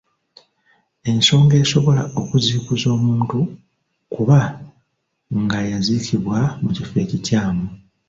Ensonga 1.09 1.55
esobola 1.63 2.03
okuziikuza 2.19 2.87
omuntu 2.97 3.39
kuba 4.13 4.39
nga 5.41 5.59
yaziikibwa 5.69 6.39
mu 6.61 6.69
kifo 6.75 6.95
ekikyamu. 7.03 7.65